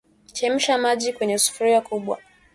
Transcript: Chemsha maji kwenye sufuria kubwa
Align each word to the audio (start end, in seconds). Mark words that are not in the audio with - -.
Chemsha 0.33 0.77
maji 0.77 1.13
kwenye 1.13 1.37
sufuria 1.37 1.81
kubwa 1.81 2.17